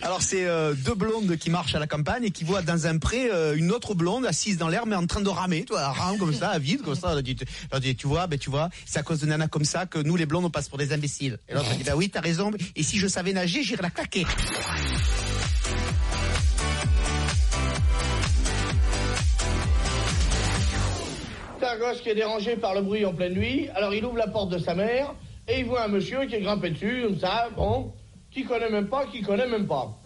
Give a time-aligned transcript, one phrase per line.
[0.00, 2.98] Alors c'est euh, deux blondes qui marchent à la campagne et qui voient dans un
[2.98, 5.88] pré euh, une autre blonde assise dans l'air mais en train de ramer, tu vois,
[5.88, 7.14] rame comme ça, vide comme ça.
[7.16, 9.98] Elle dit, tu vois, ben tu vois, c'est à cause de nana comme ça que
[9.98, 11.38] nous les blondes on passe pour des imbéciles.
[11.48, 12.52] Et l'autre dit bah oui, t'as raison.
[12.76, 14.24] Et si je savais nager, j'irais la claquer.
[21.58, 24.16] C'est un gosse qui est dérangé par le bruit en pleine nuit, alors il ouvre
[24.16, 25.14] la porte de sa mère
[25.48, 27.92] et il voit un monsieur qui est grimpé dessus, comme ça, bon,
[28.38, 29.96] qui connaît même pas, qui connaît même pas.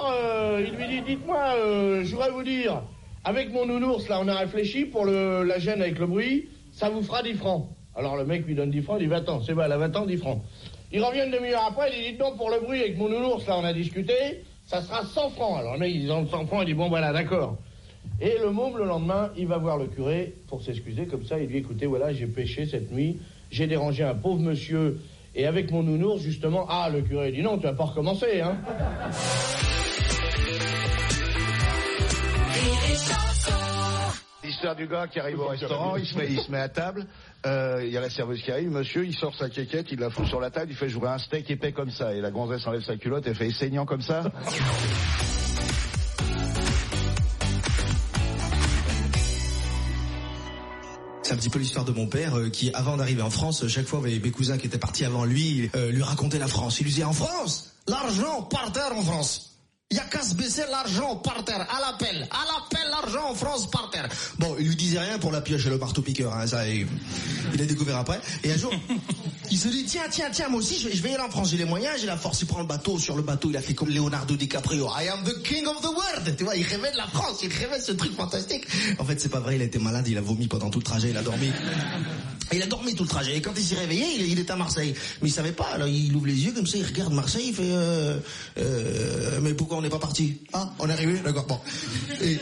[0.00, 2.82] Alors, euh, il lui dit, dites-moi, euh, je voudrais vous dire,
[3.22, 6.88] avec mon nounours, là, on a réfléchi pour le, la gêne avec le bruit, ça
[6.88, 7.68] vous fera 10 francs.
[7.94, 9.96] Alors le mec lui donne 10 francs, il dit, 20 ans, c'est elle a 20
[9.96, 10.42] ans, 10 francs.
[10.90, 13.58] Il revient une demi-heure après, il dit, non, pour le bruit avec mon nounours, là,
[13.58, 14.14] on a discuté,
[14.64, 15.58] ça sera 100 francs.
[15.58, 17.58] Alors le mec, il dit, 100 francs, il dit, bon, voilà, d'accord.
[18.22, 21.38] Et le môme, le lendemain, il va voir le curé pour s'excuser comme ça.
[21.38, 23.18] Il dit, écoutez, voilà, j'ai péché cette nuit,
[23.50, 24.98] j'ai dérangé un pauvre monsieur,
[25.34, 28.56] et avec mon nounours, justement, ah, le curé dit, non, tu vas pas recommencer, hein.
[34.42, 37.06] L'histoire du gars qui arrive au restaurant, il se met, il se met à table,
[37.46, 40.10] euh, il y a la serveuse qui arrive, monsieur, il sort sa quéquette, il la
[40.10, 42.66] fout sur la table, il fait jouer un steak épais comme ça, et la gonzesse
[42.66, 44.24] enlève sa culotte, elle fait saignant comme ça.
[51.24, 53.86] C'est un petit peu l'histoire de mon père euh, qui, avant d'arriver en France, chaque
[53.86, 56.80] fois, mes cousins qui étaient partis avant lui, euh, lui racontaient la France.
[56.80, 59.53] Il lui disait, en France, l'argent par terre en France.
[59.90, 63.34] Il y a qu'à se baisser l'argent par terre, à l'appel, à l'appel l'argent en
[63.34, 64.08] France par terre.
[64.38, 66.86] Bon, il lui disait rien pour la pioche et le marteau piqueur, hein, ça, il,
[67.52, 68.18] il a découvert après.
[68.42, 68.72] Et un jour,
[69.50, 71.30] il se dit, tiens, tiens, tiens, moi aussi, je vais, je vais y aller en
[71.30, 73.56] France, j'ai les moyens, j'ai la force, il prend le bateau, sur le bateau, il
[73.56, 76.64] a fait comme Leonardo DiCaprio, I am the king of the world, tu vois, il
[76.64, 78.66] rêvait de la France, il rêvait de ce truc fantastique.
[78.98, 80.84] En fait, c'est pas vrai, il a été malade, il a vomi pendant tout le
[80.84, 81.52] trajet, il a dormi.
[82.52, 83.36] Il a dormi tout le trajet.
[83.36, 84.94] Et quand il s'est réveillé, il, était à Marseille.
[85.22, 85.68] Mais il savait pas.
[85.72, 88.18] Alors il ouvre les yeux comme ça, il regarde Marseille, il fait euh,
[88.58, 90.40] euh, mais pourquoi on n'est pas parti?
[90.52, 91.46] Ah, on est arrivé, d'accord.
[91.46, 91.60] Bon.
[92.20, 92.38] Et,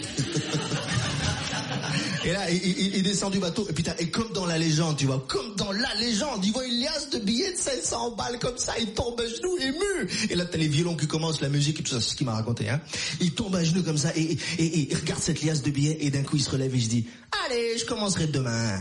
[2.33, 3.67] là, il, descend du bateau.
[3.69, 6.67] Et putain, et comme dans la légende, tu vois, comme dans la légende, il voit
[6.67, 10.09] une liasse de billets de 500 balles comme ça, il tombe à genoux ému.
[10.31, 12.27] Et là, t'as les violons qui commencent, la musique et tout ça, c'est ce qu'il
[12.27, 12.69] m'a raconté.
[12.69, 12.81] Hein.
[13.21, 16.23] Il tombe à genoux comme ça et, il regarde cette liasse de billets et d'un
[16.23, 17.07] coup il se relève et il se dit,
[17.53, 18.81] allez, je commencerai demain.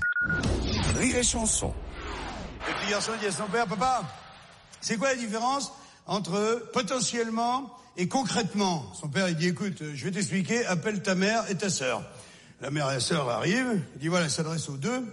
[0.97, 1.73] Rire et Chanson,
[2.67, 4.03] Le petit garçon dit à son père, papa,
[4.79, 5.71] c'est quoi la différence
[6.05, 8.85] entre potentiellement et concrètement?
[8.99, 12.03] Son père, il dit, écoute, je vais t'expliquer, appelle ta mère et ta sœur.
[12.61, 15.03] La mère et la sœur arrivent, il dit, voilà, elle s'adresse aux deux.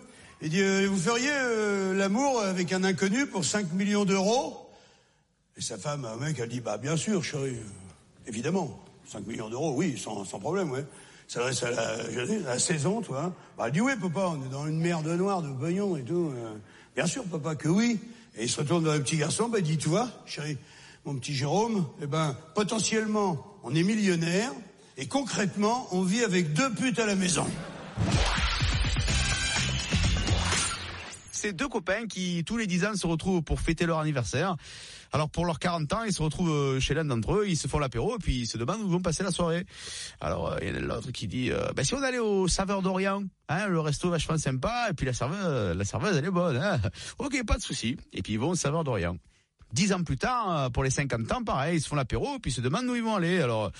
[0.40, 4.70] Il dit, euh, vous feriez euh, l'amour avec un inconnu pour 5 millions d'euros?
[5.56, 7.56] Et sa femme, un mec, elle dit, bah bien sûr, chérie,
[8.26, 8.78] évidemment.
[9.10, 10.84] 5 millions d'euros, oui, sans, sans problème, ouais.
[11.28, 13.34] S'adresse à la à la saison, toi.
[13.58, 16.02] Bah, elle dit, oui, papa, on est dans une mer de noir, de pognon et
[16.02, 16.32] tout.
[16.34, 16.54] euh,
[16.96, 18.00] bien sûr, papa, que oui.
[18.38, 20.56] Et il se retourne vers le petit garçon, bah, il dit, tu vois, chérie,
[21.04, 24.52] mon petit Jérôme, eh ben, potentiellement, on est millionnaire,
[24.96, 27.46] et concrètement, on vit avec deux putes à la maison.
[31.40, 34.56] C'est deux copains qui, tous les 10 ans, se retrouvent pour fêter leur anniversaire.
[35.12, 37.68] Alors, pour leurs 40 ans, ils se retrouvent euh, chez l'un d'entre eux, ils se
[37.68, 39.64] font l'apéro, et puis ils se demandent où vont passer la soirée.
[40.20, 42.48] Alors, euh, il y en a l'autre qui dit, euh, ben, si on allait au
[42.48, 46.30] Saveur d'Orient, hein, le resto vachement sympa, et puis la serveuse, la serveuse, elle est
[46.32, 46.80] bonne, hein.
[47.18, 47.96] Ok, pas de souci.
[48.12, 49.16] Et puis ils vont au Saveur d'Orient.
[49.72, 52.50] Dix ans plus tard, euh, pour les 50 ans, pareil, ils se font l'apéro, puis
[52.50, 53.40] ils se demandent où ils vont aller.
[53.40, 53.70] Alors,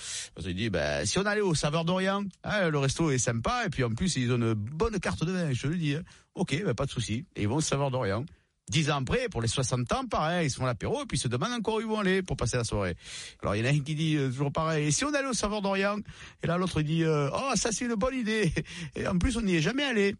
[0.45, 3.69] ils disent, ben, si on allait au Saveur d'Orient, hein, le resto est sympa, et
[3.69, 5.95] puis en plus, ils ont une bonne carte de vin, je te le dis.
[5.95, 6.03] hein.
[6.35, 7.25] Ok, ben, pas de souci.
[7.35, 8.23] Et ils vont au Saveur d'Orient.
[8.69, 11.27] Dix ans après, pour les 60 ans, pareil, ils se font l'apéro, puis ils se
[11.27, 12.95] demandent encore où ils vont aller pour passer la soirée.
[13.41, 15.27] Alors, il y en a un qui dit, euh, toujours pareil, et si on allait
[15.27, 15.97] au Saveur d'Orient?
[16.43, 18.53] Et là, l'autre, dit, euh, oh, ça, c'est une bonne idée.
[18.95, 20.15] Et en plus, on n'y est jamais allé.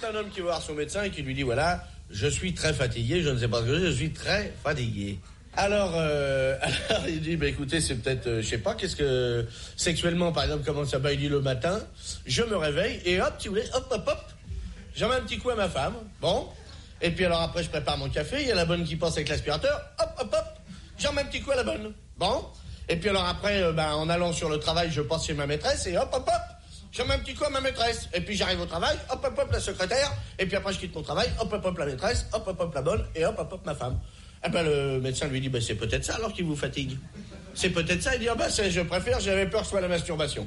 [0.00, 2.54] C'est un homme qui va voir son médecin et qui lui dit voilà, je suis
[2.54, 5.18] très fatigué, je ne sais pas ce que je suis très fatigué.
[5.56, 6.56] Alors, euh,
[6.88, 9.46] alors il dit bah écoutez, c'est peut-être, euh, je sais pas, qu'est-ce que
[9.76, 11.80] sexuellement par exemple comment ça va Il dit le matin,
[12.26, 14.24] je me réveille et hop, tu voulais, hop hop hop,
[14.94, 16.46] j'en mets un petit coup à ma femme, bon.
[17.00, 19.14] Et puis alors après je prépare mon café, il y a la bonne qui passe
[19.14, 20.58] avec l'aspirateur, hop hop hop,
[20.98, 22.44] j'en mets un petit coup à la bonne, bon.
[22.88, 25.46] Et puis alors après, euh, ben, en allant sur le travail, je passe chez ma
[25.46, 26.57] maîtresse et hop hop hop.
[26.90, 28.08] Je mets un petit coup à ma maîtresse.
[28.14, 30.12] Et puis j'arrive au travail, hop hop hop la secrétaire.
[30.38, 32.74] Et puis après je quitte mon travail, hop hop hop la maîtresse, hop hop hop
[32.74, 33.98] la bonne, et hop hop hop ma femme.
[34.44, 36.96] Eh ben le médecin lui dit, ben, c'est peut-être ça alors qui vous fatigue.
[37.54, 38.14] C'est peut-être ça.
[38.14, 40.46] Il dit, ah ben je préfère, j'avais peur ce soit la masturbation.